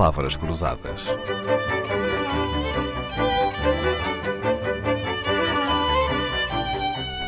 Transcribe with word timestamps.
palavras 0.00 0.34
cruzadas. 0.34 1.08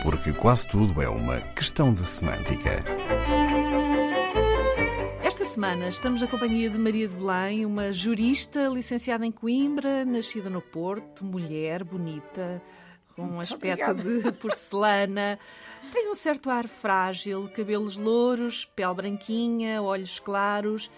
Porque 0.03 0.33
quase 0.33 0.67
tudo 0.67 1.03
é 1.03 1.06
uma 1.06 1.38
questão 1.54 1.92
de 1.92 2.00
semântica. 2.00 2.82
Esta 5.22 5.45
semana 5.45 5.87
estamos 5.88 6.22
na 6.22 6.27
companhia 6.27 6.71
de 6.71 6.78
Maria 6.78 7.08
de 7.08 7.14
Belém, 7.14 7.67
uma 7.67 7.92
jurista 7.92 8.67
licenciada 8.69 9.27
em 9.27 9.31
Coimbra, 9.31 10.06
nascida 10.06 10.49
no 10.49 10.63
Porto, 10.63 11.27
mulher, 11.27 11.85
bonita, 11.85 12.63
com 13.14 13.21
um 13.21 13.38
aspecto 13.38 13.91
obrigada. 13.91 14.31
de 14.31 14.32
porcelana. 14.41 15.38
Tem 15.92 16.10
um 16.10 16.14
certo 16.14 16.48
ar 16.48 16.66
frágil, 16.66 17.50
cabelos 17.54 17.98
louros, 17.98 18.64
pele 18.64 18.95
branquinha, 18.95 19.82
olhos 19.82 20.18
claros 20.18 20.91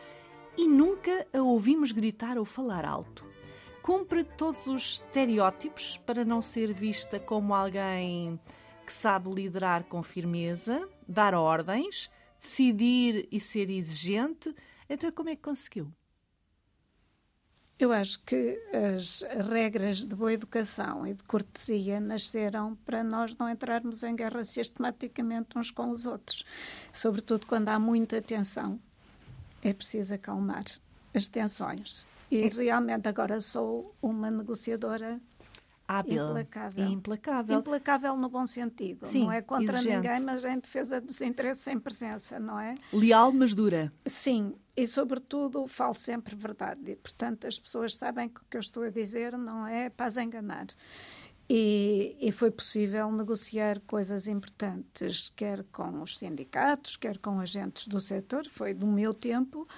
e 0.57 0.67
nunca 0.69 1.27
a 1.33 1.43
ouvimos 1.43 1.93
gritar 1.93 2.39
ou 2.39 2.45
falar 2.45 2.85
alto. 2.85 3.25
Cumpre 3.83 4.25
todos 4.25 4.67
os 4.67 4.95
estereótipos 4.95 5.99
para 5.99 6.25
não 6.25 6.41
ser 6.41 6.73
vista 6.73 7.21
como 7.21 7.55
alguém 7.55 8.41
que 8.87 8.93
sabe 8.93 9.31
liderar 9.31 9.85
com 9.85 10.03
firmeza, 10.03 10.89
dar 11.07 11.35
ordens, 11.35 12.11
decidir 12.39 13.29
e 13.31 13.41
ser 13.41 13.71
exigente. 13.71 14.55
Então, 14.89 15.11
como 15.13 15.31
é 15.31 15.37
que 15.37 15.43
conseguiu? 15.43 15.93
Eu 17.77 17.93
acho 17.93 18.23
que 18.23 18.57
as 18.73 19.23
regras 19.51 20.07
de 20.07 20.15
boa 20.15 20.33
educação 20.33 21.05
e 21.07 21.13
de 21.13 21.25
cortesia 21.25 21.99
nasceram 21.99 22.77
para 22.77 23.03
nós 23.03 23.37
não 23.37 23.51
entrarmos 23.51 24.05
em 24.05 24.15
guerra 24.15 24.45
sistematicamente 24.45 25.59
uns 25.59 25.73
com 25.73 25.91
os 25.91 26.07
outros, 26.07 26.45
sobretudo 26.93 27.47
quando 27.47 27.71
há 27.71 27.79
muita 27.79 28.23
tensão. 28.23 28.81
É 29.65 29.73
preciso 29.73 30.15
acalmar 30.15 30.65
as 31.13 31.27
tensões. 31.29 32.07
E 32.31 32.49
realmente 32.49 33.09
agora 33.09 33.41
sou 33.41 33.95
uma 34.01 34.31
negociadora 34.31 35.21
Hábil 35.87 36.29
Implacável. 36.29 36.89
implacável. 36.89 37.59
implacável 37.59 38.17
no 38.17 38.29
bom 38.29 38.47
sentido. 38.47 39.05
Sim, 39.05 39.25
não 39.25 39.33
é 39.33 39.43
contra 39.43 39.77
exigente. 39.77 39.97
ninguém, 40.09 40.21
mas 40.21 40.43
em 40.45 40.59
defesa 40.59 40.99
dos 41.01 41.21
interesses 41.21 41.67
em 41.67 41.79
presença, 41.79 42.39
não 42.39 42.59
é? 42.59 42.75
Leal, 42.91 43.31
mas 43.33 43.55
dura. 43.55 43.93
Sim, 44.07 44.55
e 44.75 44.87
sobretudo 44.87 45.67
falo 45.67 45.95
sempre 45.95 46.35
verdade. 46.35 46.93
E, 46.93 46.97
portanto, 46.97 47.47
as 47.47 47.59
pessoas 47.59 47.95
sabem 47.97 48.31
que 48.31 48.41
o 48.41 48.45
que 48.49 48.57
eu 48.57 48.61
estou 48.61 48.83
a 48.85 48.89
dizer 48.89 49.37
não 49.37 49.67
é 49.67 49.91
para 49.91 50.07
as 50.07 50.17
enganar. 50.17 50.67
E, 51.49 52.17
e 52.21 52.33
foi 52.33 52.51
possível 52.51 53.11
negociar 53.13 53.79
coisas 53.87 54.27
importantes, 54.27 55.31
quer 55.37 55.63
com 55.65 56.01
os 56.01 56.17
sindicatos, 56.17 56.97
quer 56.97 57.19
com 57.19 57.39
agentes 57.39 57.87
do 57.87 58.01
setor. 58.01 58.49
Foi 58.49 58.73
do 58.73 58.87
meu 58.87 59.13
tempo 59.13 59.69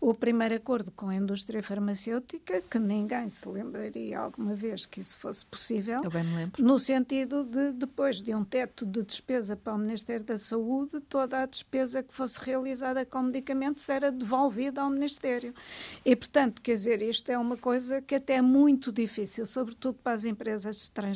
o 0.00 0.14
primeiro 0.14 0.54
acordo 0.54 0.90
com 0.90 1.10
a 1.10 1.14
indústria 1.14 1.62
farmacêutica, 1.62 2.62
que 2.62 2.78
ninguém 2.78 3.28
se 3.28 3.46
lembraria 3.46 4.18
alguma 4.18 4.54
vez 4.54 4.86
que 4.86 5.00
isso 5.00 5.16
fosse 5.18 5.44
possível. 5.44 6.00
Eu 6.02 6.10
bem 6.10 6.24
me 6.24 6.36
lembro. 6.36 6.64
No 6.64 6.78
sentido 6.78 7.44
de, 7.44 7.72
depois 7.72 8.22
de 8.22 8.34
um 8.34 8.42
teto 8.42 8.86
de 8.86 9.04
despesa 9.04 9.54
para 9.54 9.74
o 9.74 9.78
Ministério 9.78 10.24
da 10.24 10.38
Saúde, 10.38 11.00
toda 11.00 11.42
a 11.42 11.46
despesa 11.46 12.02
que 12.02 12.14
fosse 12.14 12.40
realizada 12.40 13.04
com 13.04 13.20
medicamentos 13.22 13.86
era 13.90 14.10
devolvida 14.10 14.80
ao 14.80 14.88
Ministério. 14.88 15.54
E, 16.02 16.16
portanto, 16.16 16.62
quer 16.62 16.72
dizer, 16.72 17.02
isto 17.02 17.30
é 17.30 17.36
uma 17.36 17.58
coisa 17.58 18.00
que 18.00 18.14
até 18.14 18.36
é 18.36 18.42
muito 18.42 18.90
difícil, 18.90 19.44
sobretudo 19.44 19.98
para 20.02 20.12
as 20.12 20.24
empresas 20.24 20.76
estrangeiras, 20.84 21.09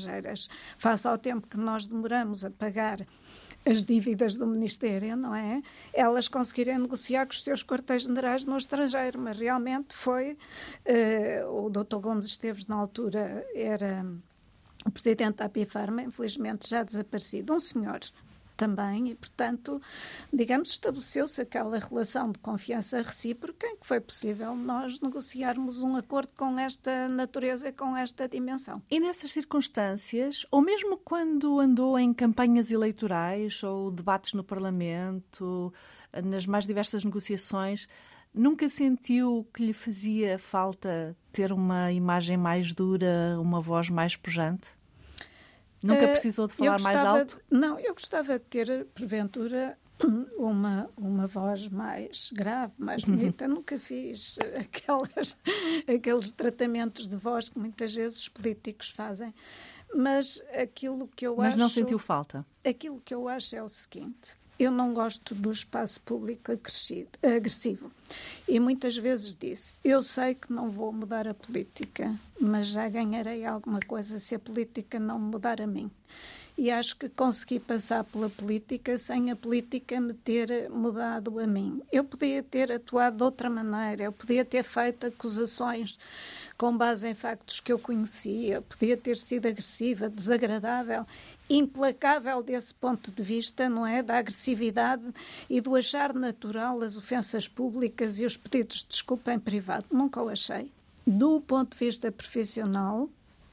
face 0.77 1.07
ao 1.07 1.17
tempo 1.19 1.47
que 1.47 1.57
nós 1.57 1.87
demoramos 1.87 2.45
a 2.45 2.51
pagar 2.51 3.07
as 3.67 3.85
dívidas 3.85 4.37
do 4.37 4.47
Ministério, 4.47 5.17
não 5.17 5.35
é? 5.35 5.63
Elas 5.93 6.29
conseguirem 6.29 6.79
negociar 6.79 7.27
com 7.27 7.33
os 7.33 7.43
seus 7.43 7.65
quartéis-generais 7.65 8.45
no 8.45 8.57
estrangeiro, 8.57 9.19
mas 9.19 9.39
realmente 9.39 9.95
foi. 9.95 10.37
eh, 10.85 11.45
o 11.47 11.71
Dr. 11.71 11.97
Gomes 11.97 12.27
Esteves, 12.27 12.67
na 12.67 12.77
altura, 12.77 13.47
era 13.55 14.05
o 14.85 14.91
presidente 14.91 15.37
da 15.37 15.47
Apifarma, 15.47 16.03
infelizmente 16.03 16.69
já 16.69 16.83
desaparecido, 16.83 17.55
um 17.55 17.59
senhor 17.59 18.01
também, 18.57 19.11
e, 19.11 19.15
portanto, 19.15 19.81
digamos, 20.33 20.71
estabeleceu-se 20.71 21.41
aquela 21.41 21.79
relação 21.79 22.33
de 22.33 22.39
confiança 22.39 23.03
recíproca 23.03 23.67
em 23.67 23.77
que 23.77 23.87
foi 23.87 24.01
possível 24.01 24.55
nós 24.55 25.01
negociarmos 25.01 25.83
um 25.83 25.97
acordo 25.97 26.33
com 26.37 26.59
esta 26.59 27.09
natureza 27.09 27.73
com 27.73 27.97
esta 27.97 28.29
dimensão. 28.29 28.83
E 28.91 28.99
nessas 29.01 29.33
circunstâncias, 29.33 30.47
ou 30.51 30.61
mesmo 30.61 30.97
quando 30.97 31.61
andou 31.61 31.99
em 31.99 32.13
campanhas 32.13 32.71
eleitorais 32.71 33.63
ou 33.63 33.91
debates 33.91 34.33
no 34.33 34.45
Parlamento, 34.45 35.73
nas 36.25 36.47
mais 36.47 36.67
diversas 36.67 37.05
negociações, 37.05 37.89
nunca 38.33 38.69
sentiu 38.69 39.47
que 39.53 39.65
lhe 39.65 39.73
fazia 39.73 40.39
falta 40.39 41.17
ter 41.33 41.53
uma 41.53 41.93
imagem 41.93 42.37
mais 42.37 42.73
dura, 42.73 43.39
uma 43.41 43.61
voz 43.61 43.91
mais 43.91 44.17
pujante? 44.17 44.71
Nunca 45.85 46.05
Eh, 46.05 46.09
precisou 46.09 46.47
de 46.47 46.55
falar 46.55 46.81
mais 46.81 47.05
alto? 47.05 47.37
de- 47.37 47.57
não, 47.59 47.79
eu 47.79 47.93
gostava 47.95 48.39
de 48.39 48.45
ter, 48.47 48.87
porventura, 48.95 49.79
uma, 50.39 50.89
uma 50.97 51.27
voz 51.27 51.69
mais 51.69 52.31
grave, 52.33 52.73
mais 52.79 53.05
Uhum. 53.05 53.15
bonita. 53.15 53.47
Nunca 53.47 53.79
fiz 53.79 54.39
aquelas, 54.59 55.37
aqueles 55.87 56.33
tratamentos 56.33 57.07
de 57.07 57.17
voz 57.17 57.49
que 57.51 57.59
muitas 57.59 57.95
vezes 57.95 58.21
os 58.21 58.29
políticos 58.29 58.89
fazem. 58.89 59.35
Mas 59.95 60.43
aquilo 60.61 61.07
que 61.15 61.27
eu 61.27 61.37
Mas 61.37 61.49
acho. 61.49 61.59
não 61.59 61.69
sentiu 61.69 61.99
falta? 61.99 62.45
Aquilo 62.65 63.01
que 63.05 63.15
eu 63.15 63.29
acho 63.29 63.55
é 63.55 63.63
o 63.63 63.69
seguinte: 63.69 64.37
eu 64.59 64.71
não 64.71 64.95
gosto 64.95 65.35
do 65.35 65.51
espaço 65.51 66.01
público 66.01 66.53
agressivo. 66.53 67.91
E 68.47 68.61
muitas 68.61 68.97
vezes 68.97 69.35
disse: 69.35 69.75
eu 69.85 70.03
sei 70.03 70.35
que 70.35 70.53
não 70.53 70.71
vou 70.71 70.93
mudar 70.93 71.27
a 71.27 71.35
política, 71.35 72.15
mas 72.41 72.69
já 72.69 72.89
ganharei 72.89 73.45
alguma 73.45 73.81
coisa 73.81 74.19
se 74.19 74.35
a 74.35 74.39
política 74.39 74.99
não 74.99 75.19
mudar 75.19 75.61
a 75.61 75.67
mim. 75.67 75.91
E 76.57 76.71
acho 76.71 76.97
que 76.97 77.09
consegui 77.09 77.59
passar 77.59 78.05
pela 78.05 78.31
política 78.31 78.97
sem 78.97 79.29
a 79.29 79.35
política 79.35 80.01
me 80.01 80.15
ter 80.15 80.71
mudado 80.71 81.41
a 81.41 81.47
mim. 81.49 81.83
Eu 81.91 82.05
podia 82.05 82.45
ter 82.45 82.71
atuado 82.71 83.17
de 83.17 83.25
outra 83.25 83.51
maneira, 83.51 84.05
eu 84.05 84.13
podia 84.13 84.45
ter 84.45 84.63
feito 84.63 85.09
acusações 85.09 85.99
com 86.57 86.77
base 86.77 87.09
em 87.09 87.15
factos 87.15 87.59
que 87.59 87.73
eu 87.73 87.79
conhecia, 87.79 88.63
podia 88.63 88.97
ter 88.97 89.17
sido 89.17 89.49
agressiva, 89.49 90.09
desagradável, 90.09 91.05
implacável 91.49 92.43
desse 92.43 92.75
ponto 92.75 93.13
de 93.13 93.23
vista, 93.23 93.69
não 93.69 93.87
é? 93.87 94.03
Da 94.03 94.19
agressividade 94.19 95.05
e 95.49 95.61
do 95.61 95.75
achar 95.77 96.15
natural 96.15 96.83
as 96.83 96.97
ofensas 96.97 97.47
públicas 97.47 98.19
e 98.19 98.25
os 98.25 98.37
pedidos 98.37 98.79
de 98.79 98.89
desculpa 98.89 99.33
em 99.33 99.39
privado. 99.39 99.87
Nunca 99.91 100.23
o 100.23 100.29
achei. 100.29 100.71
Do 101.07 101.41
ponto 101.41 101.77
de 101.77 101.85
vista 101.85 102.11
profissional, 102.11 103.11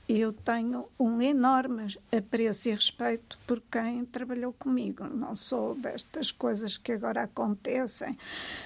eu 0.08 0.34
tenho 0.34 0.88
um 1.00 1.22
enorme 1.22 1.98
apreço 2.12 2.70
e 2.70 2.72
respeito 2.74 3.38
por 3.48 3.62
quem 3.72 4.04
trabalhou 4.04 4.52
comigo. 4.52 5.06
Não 5.06 5.36
sou 5.36 5.76
destas 5.76 6.32
coisas 6.32 6.78
que 6.78 6.92
agora 6.92 7.24
acontecem, 7.24 8.18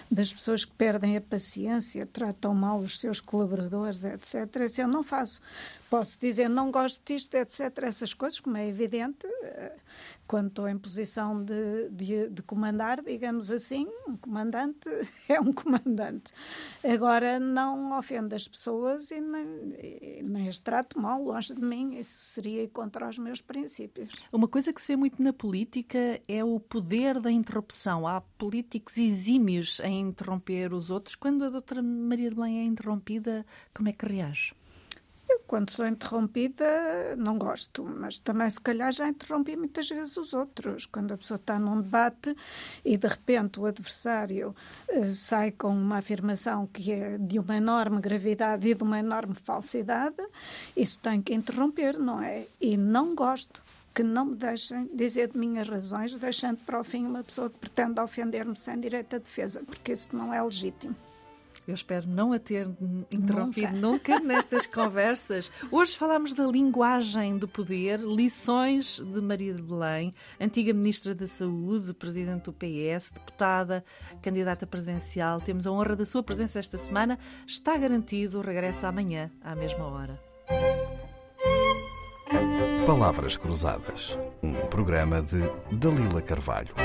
das 0.10 0.34
pessoas 0.34 0.66
que 0.66 0.72
perdem 0.72 1.18
a 1.18 1.22
paciência, 1.22 2.08
tratam 2.12 2.54
mal 2.56 2.80
os 2.80 3.00
seus 3.00 3.20
colaboradores, 3.20 4.04
etc. 4.04 4.56
Isso 4.66 4.82
eu 4.82 4.88
não 4.88 5.04
faço. 5.04 5.42
Posso 5.96 6.20
dizer 6.20 6.50
não 6.50 6.72
gosto 6.72 7.02
disto, 7.06 7.36
etc. 7.36 7.72
Essas 7.84 8.14
coisas, 8.14 8.38
como 8.42 8.58
é 8.58 8.68
evidente, 8.68 9.26
eh, 9.44 9.78
quando 10.28 10.50
estou 10.50 10.68
em 10.68 10.78
posição 10.78 11.42
de, 11.42 11.88
de, 11.90 12.28
de 12.28 12.44
comandar, 12.44 13.02
digamos 13.02 13.50
assim, 13.50 13.88
um 14.06 14.18
comandante 14.18 14.90
é 15.30 15.40
um 15.40 15.54
comandante. 15.54 16.34
Agora, 16.84 17.40
não 17.40 17.98
ofendo 17.98 18.36
as 18.36 18.46
pessoas 18.46 19.10
e 19.10 19.22
nem, 19.22 20.22
nem 20.22 20.50
as 20.50 20.60
trato 20.60 21.00
mal, 21.00 21.24
longe 21.24 21.56
de 21.56 21.62
mim. 21.62 21.98
Isso 21.98 22.20
seria 22.20 22.68
contra 22.68 23.08
os 23.08 23.18
meus 23.18 23.40
princípios. 23.40 24.14
Uma 24.34 24.50
coisa 24.50 24.74
que 24.74 24.82
se 24.82 24.90
vê 24.90 24.98
muito 24.98 25.24
na 25.24 25.32
política 25.32 26.20
é 26.28 26.44
o 26.44 26.60
poder 26.60 27.22
da 27.22 27.32
interrupção. 27.32 28.06
Há 28.06 28.20
políticos 28.38 28.98
exímios 28.98 29.80
em 29.80 30.02
interromper 30.02 30.74
os 30.74 30.92
outros. 30.92 31.16
Quando 31.16 31.46
a 31.46 31.50
doutora 31.50 31.82
Maria 31.82 32.30
de 32.30 32.36
Belém 32.36 32.60
é 32.60 32.64
interrompida, 32.66 33.46
como 33.74 33.88
é 33.88 33.94
que 33.94 34.06
reage? 34.06 34.54
Eu, 35.28 35.40
quando 35.48 35.72
sou 35.72 35.88
interrompida, 35.88 37.16
não 37.18 37.38
gosto, 37.38 37.84
mas 37.84 38.20
também, 38.20 38.50
se 38.50 38.62
calhar, 38.62 38.92
já 38.92 39.08
interrompi 39.08 39.56
muitas 39.56 39.90
vezes 39.90 40.16
os 40.18 40.34
outros. 40.34 40.86
Quando 40.86 41.14
a 41.14 41.18
pessoa 41.18 41.38
está 41.38 41.58
num 41.58 41.82
debate 41.82 42.36
e, 42.84 42.96
de 42.96 43.08
repente, 43.08 43.60
o 43.60 43.66
adversário 43.66 44.56
eh, 44.88 45.06
sai 45.06 45.52
com 45.52 45.70
uma 45.70 45.98
afirmação 45.98 46.68
que 46.68 46.92
é 46.92 47.18
de 47.18 47.40
uma 47.40 47.58
enorme 47.58 48.00
gravidade 48.00 48.68
e 48.68 48.76
de 48.76 48.84
uma 48.84 49.00
enorme 49.00 49.34
falsidade, 49.34 50.24
isso 50.78 51.00
tem 51.00 51.22
que 51.22 51.34
interromper, 51.34 51.98
não 51.98 52.22
é? 52.22 52.46
E 52.62 52.78
não 52.78 53.16
gosto 53.16 53.64
que 53.96 54.04
não 54.04 54.26
me 54.26 54.36
deixem 54.36 54.90
dizer 54.94 55.30
de 55.30 55.38
minhas 55.38 55.70
razões, 55.70 56.14
deixando 56.14 56.58
para 56.66 56.80
o 56.82 56.84
fim 56.84 57.06
uma 57.06 57.24
pessoa 57.24 57.50
que 57.50 57.58
pretende 57.58 58.00
ofender-me 58.00 58.56
sem 58.58 58.78
direito 58.80 59.16
à 59.16 59.20
defesa, 59.20 59.64
porque 59.66 59.94
isso 59.94 60.14
não 60.16 60.34
é 60.34 60.44
legítimo. 60.44 60.96
Eu 61.68 61.74
espero 61.74 62.08
não 62.08 62.32
a 62.32 62.40
ter 62.40 62.68
interrompido 63.12 63.74
nunca, 63.74 64.16
nunca 64.16 64.20
nestas 64.20 64.66
conversas. 64.68 65.52
Hoje 65.72 65.98
falamos 65.98 66.34
da 66.34 66.46
linguagem 66.46 67.38
do 67.38 67.48
poder, 67.48 68.00
lições 68.00 69.00
de 69.00 69.20
Maria 69.22 69.54
de 69.54 69.62
Belém, 69.62 70.12
antiga 70.40 70.74
Ministra 70.74 71.16
da 71.16 71.26
Saúde, 71.26 71.94
Presidente 71.94 72.44
do 72.44 72.54
PS, 72.54 73.12
deputada, 73.12 73.84
candidata 74.22 74.68
presidencial. 74.68 75.42
Temos 75.42 75.66
a 75.66 75.72
honra 75.72 75.96
da 75.96 76.06
sua 76.06 76.22
presença 76.22 76.60
esta 76.60 76.78
semana. 76.78 77.18
Está 77.48 77.78
garantido 77.78 78.38
o 78.38 78.42
regresso 78.42 78.86
amanhã, 78.86 79.32
à 79.42 79.56
mesma 79.56 79.86
hora. 79.86 80.20
Palavras 82.86 83.36
Cruzadas, 83.36 84.18
um 84.44 84.54
programa 84.68 85.20
de 85.20 85.40
Dalila 85.72 86.22
Carvalho. 86.22 86.76